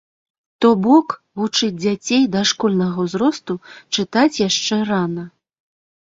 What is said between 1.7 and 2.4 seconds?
дзяцей